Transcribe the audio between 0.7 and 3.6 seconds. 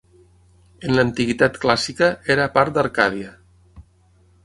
En l'antiguitat clàssica, era part d'Arcadia.